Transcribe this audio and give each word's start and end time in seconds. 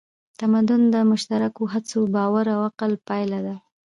تمدن 0.39 0.81
د 0.93 0.95
مشترکو 1.11 1.63
هڅو، 1.73 1.99
باور 2.15 2.45
او 2.55 2.59
عقل 2.69 2.91
پایله 3.07 3.39
ده. 3.47 3.55